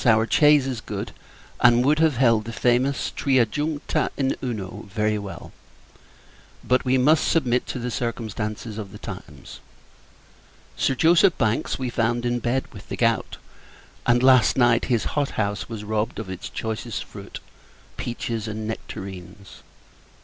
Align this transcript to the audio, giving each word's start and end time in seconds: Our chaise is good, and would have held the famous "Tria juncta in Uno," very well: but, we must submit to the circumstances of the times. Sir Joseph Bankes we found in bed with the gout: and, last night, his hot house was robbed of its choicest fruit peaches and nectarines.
Our 0.03 0.25
chaise 0.27 0.65
is 0.65 0.81
good, 0.81 1.11
and 1.59 1.85
would 1.85 1.99
have 1.99 2.17
held 2.17 2.45
the 2.45 2.51
famous 2.51 3.11
"Tria 3.15 3.45
juncta 3.45 4.09
in 4.17 4.35
Uno," 4.43 4.87
very 4.91 5.19
well: 5.19 5.51
but, 6.63 6.83
we 6.83 6.97
must 6.97 7.27
submit 7.27 7.67
to 7.67 7.77
the 7.77 7.91
circumstances 7.91 8.79
of 8.79 8.91
the 8.93 8.97
times. 8.97 9.59
Sir 10.75 10.95
Joseph 10.95 11.37
Bankes 11.37 11.77
we 11.77 11.91
found 11.91 12.25
in 12.25 12.39
bed 12.39 12.65
with 12.73 12.89
the 12.89 12.97
gout: 12.97 13.37
and, 14.07 14.23
last 14.23 14.57
night, 14.57 14.85
his 14.85 15.03
hot 15.13 15.29
house 15.37 15.69
was 15.69 15.83
robbed 15.83 16.17
of 16.17 16.31
its 16.31 16.49
choicest 16.49 17.03
fruit 17.03 17.39
peaches 17.95 18.47
and 18.47 18.67
nectarines. 18.67 19.61